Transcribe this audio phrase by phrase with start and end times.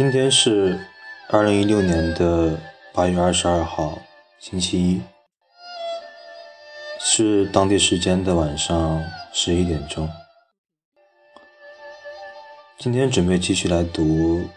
[0.00, 0.80] 今天是
[1.28, 2.58] 二零一六年的
[2.94, 3.98] 八月二十二号，
[4.38, 5.02] 星期一，
[6.98, 10.08] 是当地时间的晚上十一点钟。
[12.78, 14.38] 今天准备继续来读《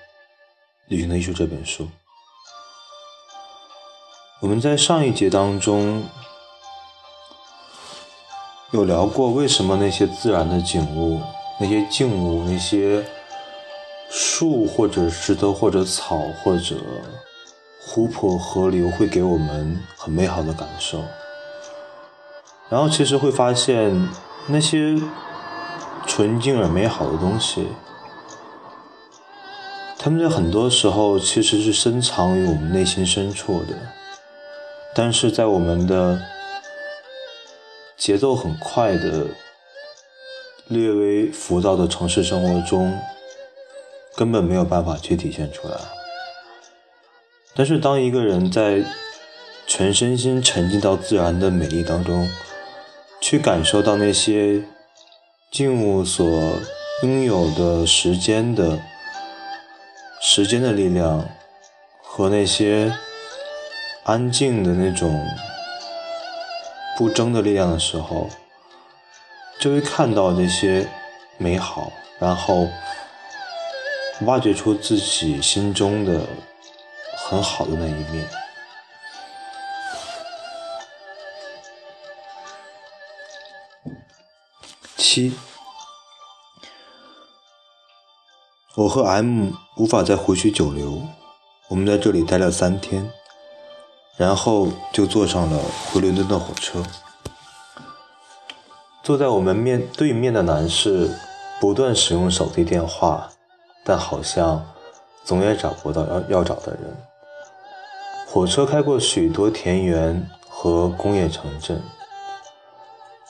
[0.87, 1.89] 旅行的艺术》这本书。
[4.39, 6.05] 我们在上一节当中
[8.71, 11.21] 有聊过，为什么那些自然的景物、
[11.59, 13.05] 那些静物、那些
[14.15, 16.75] 树或者石头或者草或者
[17.81, 21.03] 湖泊河流会给我们很美好的感受。
[22.69, 24.07] 然后其实会发现
[24.45, 25.01] 那些
[26.05, 27.67] 纯净而美好的东西，
[29.97, 33.75] 他们在很多时候其实是深藏于我们内心深处的，
[34.93, 36.21] 但是在我们的
[37.97, 39.25] 节奏很快的、
[40.67, 42.95] 略微浮躁的城市生活中。
[44.15, 45.75] 根本没有办法去体现出来。
[47.55, 48.83] 但是，当一个人在
[49.67, 52.27] 全身心沉浸到自然的美丽当中，
[53.21, 54.63] 去感受到那些
[55.51, 56.25] 静物所
[57.03, 58.79] 拥有的时间的
[60.19, 61.29] 时间的力量，
[62.01, 62.91] 和那些
[64.03, 65.23] 安静的那种
[66.97, 68.29] 不争的力量的时候，
[69.59, 70.87] 就会看到那些
[71.37, 72.67] 美好，然后。
[74.25, 76.27] 挖掘出自己心中的
[77.17, 78.27] 很好的那一面。
[84.97, 85.33] 七，
[88.75, 91.01] 我和 M 无法再回去久留，
[91.69, 93.11] 我们在这里待了三天，
[94.17, 95.59] 然后就坐上了
[95.91, 96.83] 回伦敦的火车。
[99.03, 101.11] 坐在我们面对面的男士
[101.59, 103.32] 不断使用手机电话。
[103.83, 104.65] 但好像
[105.23, 106.97] 总也找不到要要找的人。
[108.27, 111.81] 火车开过许多田园和工业城镇。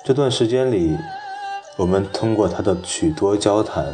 [0.05, 0.97] 这段时间里，
[1.77, 3.93] 我们通过他的许多交谈，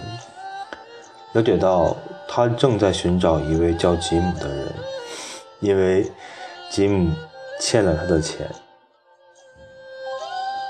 [1.33, 1.95] 了解到
[2.27, 4.73] 他正在寻找一位叫吉姆的人，
[5.59, 6.11] 因为
[6.69, 7.11] 吉姆
[7.59, 8.49] 欠了他的钱。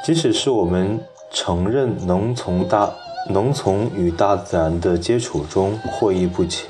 [0.04, 1.00] 即使是我们
[1.32, 2.94] 承认能从大。
[3.32, 6.66] 能从与大自然的接触中获益不浅，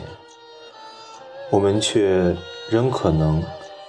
[1.49, 2.35] 我们却
[2.69, 3.41] 仍可能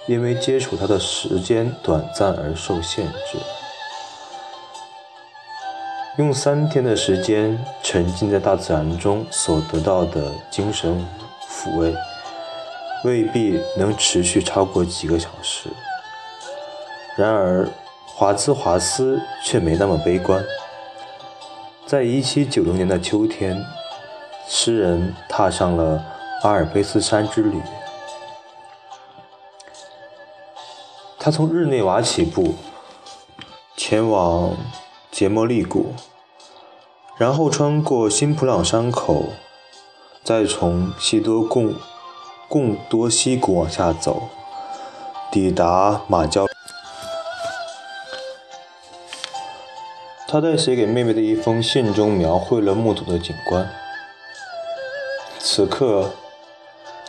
[0.07, 3.37] 因为接触它的时间短暂而受限制。
[6.17, 11.05] 用三天的时间沉浸在大自然中所得到的精神
[11.49, 11.93] 抚慰，
[13.03, 15.69] 未必能持续超过几个小时。
[17.17, 17.67] 然而，
[18.05, 20.41] 华兹华斯却没那么悲观。
[21.91, 23.65] 在1790年的秋天，
[24.47, 26.01] 诗人踏上了
[26.41, 27.61] 阿尔卑斯山之旅。
[31.19, 32.55] 他从日内瓦起步，
[33.75, 34.55] 前往
[35.11, 35.93] 杰莫利谷，
[37.17, 39.25] 然后穿过新普朗山口，
[40.23, 41.73] 再从西多贡
[42.47, 44.29] 贡多西谷往下走，
[45.29, 46.50] 抵达马焦。
[50.31, 53.69] 他在写给妹妹的一封信中描绘了目睹的景观。
[55.39, 56.09] 此刻，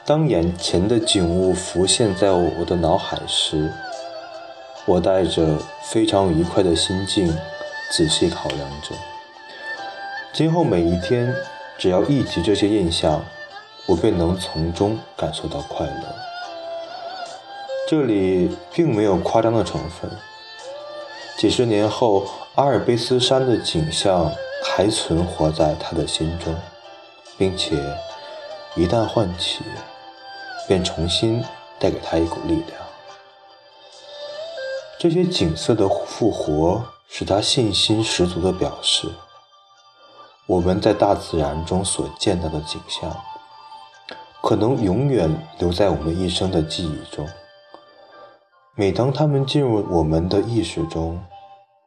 [0.05, 3.71] 当眼前的景物浮现在我的脑海时，
[4.84, 7.33] 我带着非常愉快的心境，
[7.93, 8.97] 仔细考量着。
[10.33, 11.33] 今后每一天，
[11.78, 13.25] 只要忆及这些印象，
[13.87, 16.16] 我便能从中感受到快乐。
[17.87, 20.10] 这里并没有夸张的成分。
[21.38, 22.26] 几十年后。
[22.56, 24.31] 阿尔卑斯山的景象
[24.62, 26.54] 还存活在他的心中，
[27.39, 27.74] 并且
[28.77, 29.60] 一旦唤起，
[30.68, 31.42] 便重新
[31.78, 32.78] 带给他一股力量。
[34.98, 39.09] 这些景色的复活使他信心十足的表示：
[40.47, 43.10] 我们在大自然中所见到的景象，
[44.42, 47.27] 可能永远留在我们一生的记忆中。
[48.74, 51.22] 每当他们进入我们的意识中，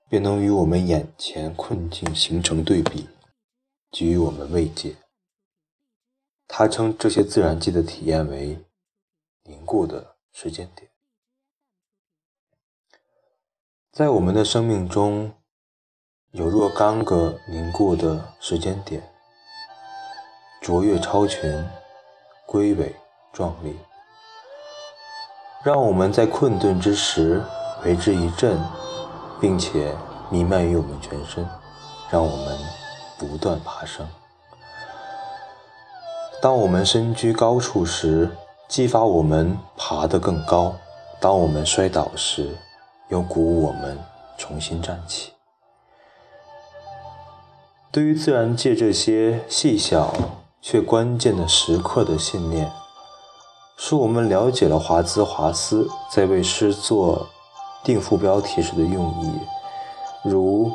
[0.08, 3.10] 便能与我们眼前困境形成对比，
[3.92, 4.96] 给予我们慰藉。
[6.48, 8.64] 他称这些自然界的体验为
[9.46, 10.92] 凝固的时间点。
[13.92, 15.34] 在我们的生命中，
[16.34, 19.12] 有若干个凝固的时间点，
[20.62, 21.68] 卓越超群，
[22.46, 22.96] 归伟
[23.34, 23.76] 壮丽，
[25.66, 27.42] 让我们在困顿之时
[27.84, 28.58] 为之一振。
[29.38, 29.94] 并且
[30.30, 31.46] 弥漫于我们全身，
[32.10, 32.58] 让我们
[33.20, 34.08] 不断爬升。
[36.42, 38.32] 当我们身居高处时，
[38.68, 40.74] 激发我们爬得更高；
[41.20, 42.58] 当我们摔倒时，
[43.10, 44.00] 又鼓舞我们
[44.38, 45.34] 重新站起。
[47.92, 50.14] 对于自然界这些细小
[50.62, 52.72] 却关键的时刻的信念，
[53.78, 57.28] 是我们了解了华兹华斯在为诗作
[57.84, 59.32] 定副标题时的用意，
[60.24, 60.72] 如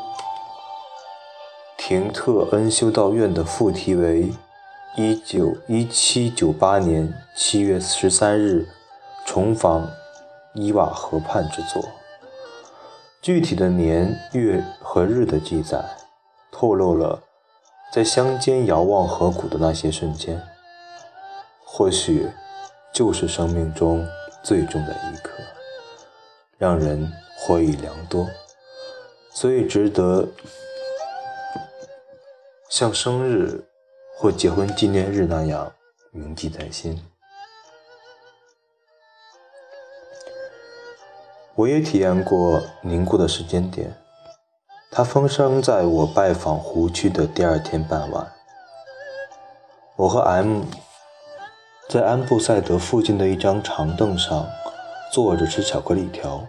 [1.76, 4.32] 廷特恩修道院的副题为
[4.97, 8.69] “一九一七九八年七月十三日
[9.26, 9.88] 重访
[10.55, 11.82] 伊瓦河畔”之作。
[13.23, 15.85] 具体的年月和日的记载。
[16.52, 17.23] 透露了
[17.91, 20.43] 在乡间遥望河谷的那些瞬间，
[21.64, 22.29] 或许
[23.00, 24.06] 就是生命中
[24.43, 25.32] 最重的一刻，
[26.58, 28.29] 让人获益良多，
[29.32, 30.29] 所以值得
[32.69, 33.64] 像生日
[34.19, 35.73] 或结婚纪念日那样
[36.11, 37.02] 铭记在心。
[41.55, 43.97] 我也体验过凝固的时间点。
[44.91, 48.31] 它发生在我拜访湖区的第二天傍晚。
[49.97, 50.64] 我和 M
[51.91, 54.47] 在安布赛德附近的一张长凳上
[55.13, 56.47] 坐着吃巧克力条。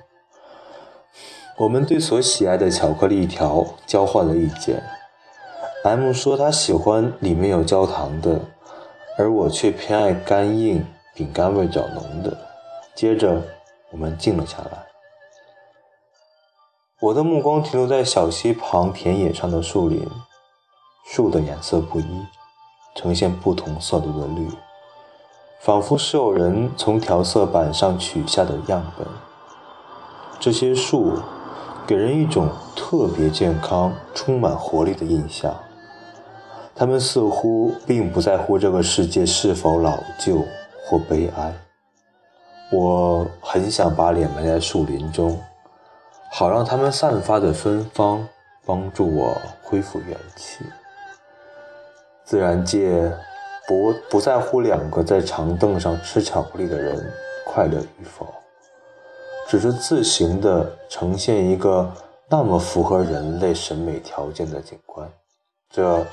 [1.57, 4.83] 我们对所喜爱的巧克力条交换了意见。
[5.83, 8.39] M 说他喜欢里面有焦糖的，
[9.17, 10.85] 而我却偏爱干硬、
[11.15, 12.37] 饼干味较浓的。
[12.93, 13.41] 接着，
[13.89, 14.85] 我们静了下来。
[16.99, 20.07] 我的目光停留在小溪旁田野上的树林，
[21.03, 22.27] 树的颜色不一，
[22.93, 24.47] 呈现不同色度的绿，
[25.61, 29.07] 仿佛是有人从调色板上取下的样本。
[30.39, 31.19] 这些树
[31.85, 35.55] 给人一种特别健康、充满活力的印象。
[36.73, 40.43] 它们似乎并不在乎这个世界是否老旧
[40.83, 41.53] 或悲哀。
[42.71, 45.39] 我很想把脸埋在树林中。
[46.33, 48.27] 好让它们散发的芬芳
[48.65, 50.65] 帮助我恢复元气。
[52.23, 53.11] 自然界
[53.71, 57.09] 不不在乎两个在长凳上吃巧克力的人
[57.45, 58.27] 快乐与否，
[59.47, 61.89] 只是自行的呈现一个
[62.27, 65.09] 那么符合人类审美条件的景观，
[65.69, 66.05] 这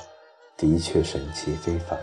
[0.55, 1.99] 的确神奇非凡。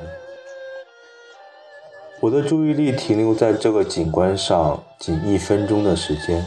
[2.21, 6.45] 我的注意力停留在这个景观上仅一分钟的时间，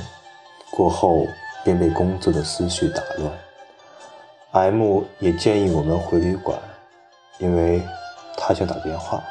[0.69, 1.25] 过后。
[1.61, 4.71] 便被工作的思绪打乱。
[4.71, 6.57] M 也建议我们回旅馆，
[7.37, 7.83] 因为
[8.39, 9.21] 他想打电话。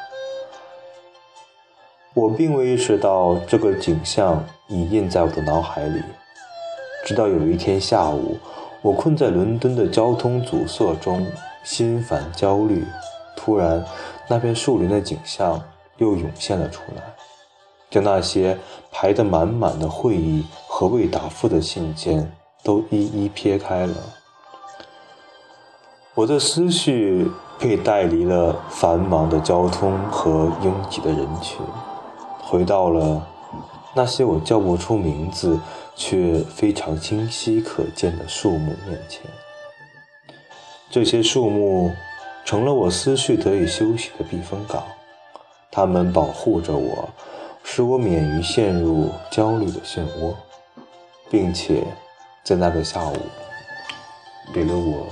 [2.12, 6.02] 我并未意识到这个景象已印在我的脑海里，
[7.06, 8.36] 直到有一天下午，
[8.82, 11.26] 我困在伦敦的交通阻塞中，
[11.64, 12.84] 心烦焦虑。
[13.34, 13.82] 突然，
[14.28, 15.62] 那片树林的景象
[15.96, 17.02] 又涌现了出来，
[17.90, 18.58] 将那些
[18.92, 20.44] 排得满满的会议。
[20.70, 22.32] 和未答复的信件
[22.62, 23.94] 都一一撇开了，
[26.14, 27.28] 我的思绪
[27.58, 31.58] 被带离了繁忙的交通和拥挤的人群，
[32.40, 33.26] 回到了
[33.94, 35.58] 那些我叫不出名字
[35.96, 39.22] 却非常清晰可见的树木面前。
[40.90, 41.92] 这些树木
[42.44, 44.82] 成了我思绪得以休息的避风港，
[45.70, 47.08] 它们保护着我，
[47.62, 50.34] 使我免于陷入焦虑的漩涡。
[51.30, 51.84] 并且，
[52.42, 53.16] 在那个下午，
[54.54, 55.06] 给了我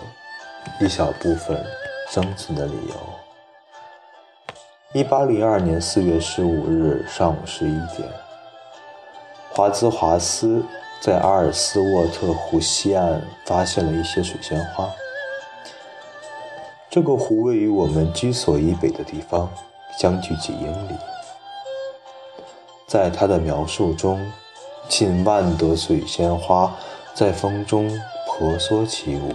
[0.81, 1.63] 一小部分
[2.09, 2.95] 生存的理由。
[4.93, 8.09] 一八零二年四月十五日上午十一点，
[9.51, 10.65] 华兹华斯
[11.01, 14.89] 在阿尔斯沃特湖西岸发现了一些水仙花。
[16.89, 19.51] 这个湖位于我们居所以北的地方，
[19.99, 20.93] 相距几英里。
[22.87, 24.21] 在他的描述中。
[24.89, 26.73] 近万朵水仙花
[27.13, 27.91] 在风中
[28.29, 29.33] 婆娑起舞，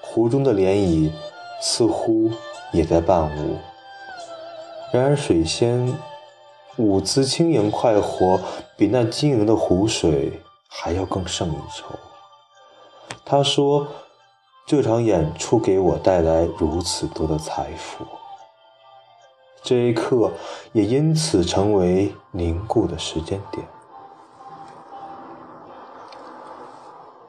[0.00, 1.08] 湖中的涟漪
[1.60, 2.30] 似乎
[2.72, 3.56] 也在伴舞。
[4.92, 5.96] 然而，水仙
[6.76, 8.40] 舞姿轻盈快活，
[8.76, 11.94] 比那晶莹的湖水还要更胜一筹。
[13.24, 13.86] 他说
[14.66, 18.04] ：“这场演出给我带来如此多的财富。”
[19.62, 20.32] 这一刻
[20.72, 23.64] 也因此成为凝固的时间点。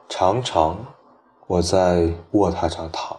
[0.08, 0.78] 常常，
[1.46, 3.18] 我在卧榻上躺，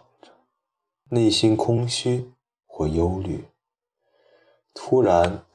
[1.14, 2.32] 内心空虚
[2.66, 3.48] 或忧虑。
[4.74, 5.46] 突然，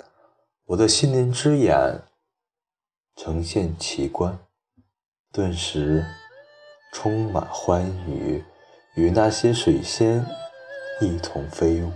[0.66, 2.02] 我的心灵之眼
[3.16, 4.38] 呈现奇观，
[5.32, 6.06] 顿时
[6.92, 8.44] 充满欢愉，
[8.94, 10.24] 与那些水仙
[11.00, 11.90] 一同飞舞。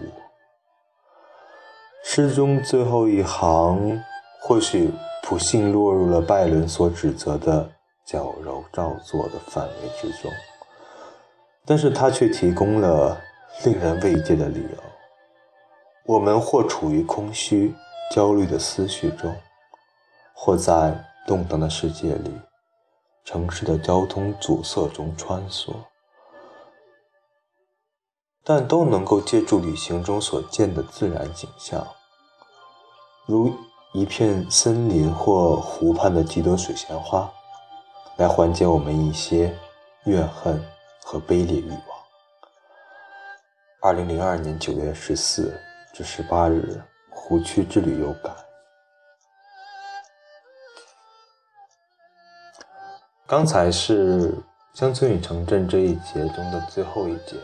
[2.03, 4.03] 诗中最后一行，
[4.41, 4.91] 或许
[5.23, 7.71] 不幸落入了拜伦所指责的
[8.05, 10.29] 矫揉造作的范围之中，
[11.65, 13.23] 但是他却提供了
[13.65, 14.79] 令人慰藉的理由。
[16.05, 17.75] 我们或处于空虚、
[18.11, 19.37] 焦虑的思绪中，
[20.35, 22.41] 或在动荡的世界里、
[23.25, 25.73] 城市的交通阻塞中穿梭，
[28.43, 31.87] 但都能够借助旅行中所见的自然景象，
[33.27, 33.55] 如
[33.93, 37.31] 一片森林或湖畔的几朵水仙花，
[38.17, 39.57] 来缓解我们一些
[40.07, 40.61] 怨恨
[41.05, 41.92] 和卑劣欲望。
[43.85, 45.53] 二零零二年九月十四。
[45.93, 48.33] 至十八日，湖区之旅有感。
[53.27, 54.31] 刚才是
[54.73, 57.37] 《乡村与城镇》这一节中的最后一节。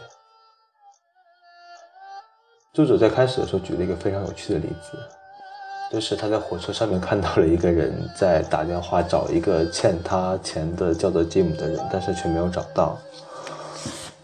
[2.73, 4.97] 作者在开始的时候举了一个非常有趣的例子，
[5.91, 12.97] 就是他在火车上面看到了一个人在打电话找一个欠他钱的叫做 Jim 的人，但是却没有找到。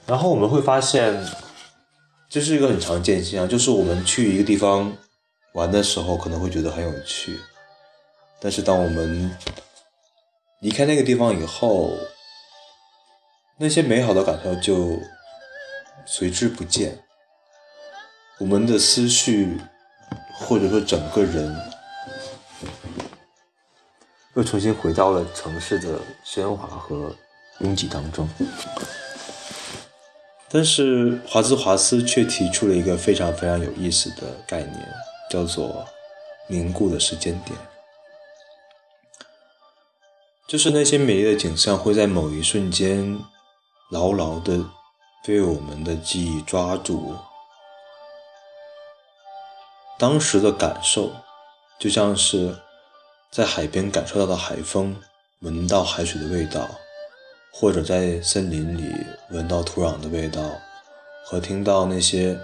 [0.07, 1.21] 然后我们会发现。
[2.29, 4.97] 这是一个很常见现象，就是我们去一个地方
[5.53, 7.39] 玩的时候，可能会觉得很有趣，
[8.41, 9.31] 但是当我们
[10.61, 11.93] 离开那个地方以后，
[13.57, 14.99] 那些美好的感受就
[16.05, 16.99] 随之不见，
[18.39, 19.61] 我们的思绪
[20.33, 21.57] 或者说整个人
[24.35, 27.15] 又重新回到了城市的喧哗和
[27.61, 28.29] 拥挤当中。
[30.55, 34.89] 但是华兹华斯却提出了一个非常非常有意思的概念，
[35.29, 35.85] 叫做
[36.47, 37.59] “凝固的时间点”，
[40.47, 43.19] 就是那些美丽的景象会在某一瞬间
[43.91, 44.65] 牢牢的
[45.27, 47.17] 被我们的记忆抓住。
[49.99, 51.11] 当时的感受，
[51.81, 52.57] 就像是
[53.29, 55.03] 在海边感受到的海风，
[55.41, 56.69] 闻到海水的味道。
[57.57, 58.93] 或者在森林里
[59.31, 60.61] 闻到土壤的味道，
[61.25, 62.37] 和听到那些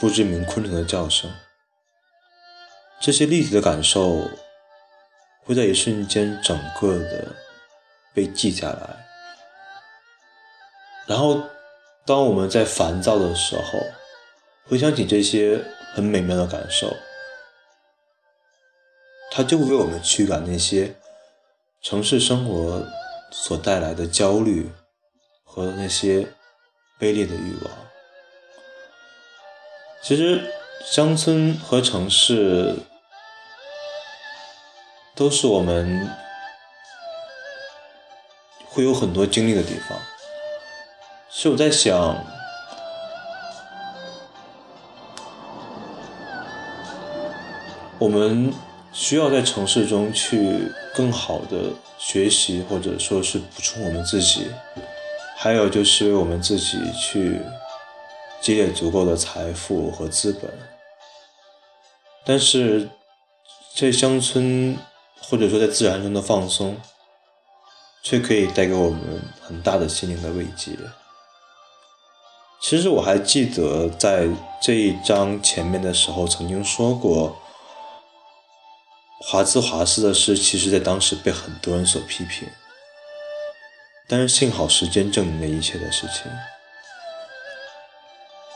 [0.00, 1.30] 不知名昆虫的叫声，
[2.98, 4.30] 这些立体的感受
[5.44, 7.28] 会在一瞬间整个的
[8.14, 9.06] 被记下来。
[11.06, 11.42] 然后，
[12.06, 13.78] 当我们在烦躁的时候，
[14.66, 15.62] 回想起这些
[15.94, 16.96] 很美妙的感受，
[19.30, 20.94] 它就会为我们驱赶那些
[21.82, 22.82] 城市生活。
[23.30, 24.70] 所带来的焦虑
[25.44, 26.22] 和那些
[26.98, 27.72] 卑劣的欲望，
[30.02, 30.52] 其实
[30.84, 32.76] 乡村和城市
[35.14, 36.10] 都是我们
[38.66, 39.98] 会有很多经历的地方。
[41.30, 42.24] 是我在想，
[47.98, 48.52] 我们。
[48.92, 54.48] 需要在城市中去更好的学习，或者说是补充我们自己，
[55.36, 57.40] 还有就是为我们自己去
[58.40, 60.50] 积累足够的财富和资本。
[62.26, 62.88] 但是
[63.76, 64.76] 在乡村
[65.20, 66.76] 或者说在自然中的放松，
[68.02, 69.00] 却可以带给我们
[69.40, 70.72] 很大的心灵的慰藉。
[72.60, 74.28] 其实我还记得在
[74.60, 77.39] 这一章前面的时候曾经说过。
[79.22, 82.48] 华兹华斯的诗，其实在当时被很多人所批评，
[84.08, 86.32] 但是幸好时间证明了一切的事情，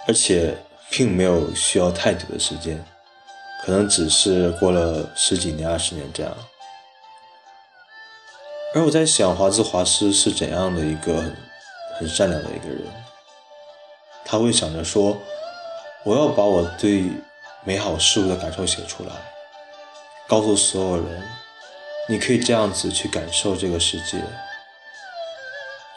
[0.09, 0.57] 而且
[0.91, 2.83] 并没有需要太久的时间，
[3.63, 6.35] 可能只是过了十几年、二十年这样。
[8.75, 11.37] 而我在想，华兹华斯是怎样的一个很
[11.99, 12.83] 很善良的一个人？
[14.25, 15.21] 他会想着说，
[16.05, 17.05] 我要把我对
[17.65, 19.13] 美好事物的感受写出来。
[20.27, 21.23] 告诉所有人，
[22.09, 24.23] 你可以这样子去感受这个世界，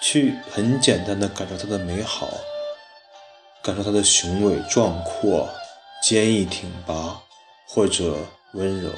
[0.02, 2.30] 去很简单的感受它的美好，
[3.64, 5.50] 感受它的雄伟壮阔、
[6.04, 7.22] 坚毅挺拔
[7.68, 8.18] 或者
[8.54, 8.92] 温柔，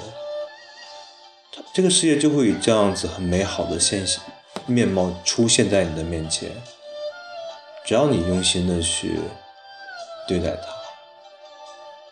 [1.73, 4.23] 这个世界就会以这样子很美好的现象
[4.65, 6.49] 面貌出现在你的面前。
[7.85, 9.19] 只要你用心的去
[10.27, 10.67] 对待它，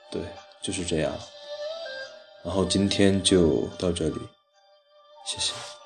[0.09, 0.21] 对，
[0.61, 1.11] 就是这样。
[2.47, 4.15] 然后今天就到这里，
[5.25, 5.76] 谢谢。